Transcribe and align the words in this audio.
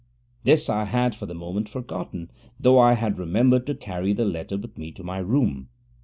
This 0.43 0.67
I 0.67 0.85
had 0.85 1.13
for 1.13 1.27
the 1.27 1.35
moment 1.35 1.69
forgotten, 1.69 2.31
though 2.59 2.79
I 2.79 2.93
had 2.93 3.19
remembered 3.19 3.67
to 3.67 3.75
carry 3.75 4.13
the 4.13 4.25
letter 4.25 4.57
with 4.57 4.75
me 4.75 4.91
to 4.93 5.03
my 5.03 5.19
room. 5.19 5.69